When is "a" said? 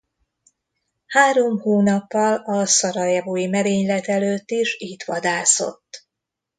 2.33-2.65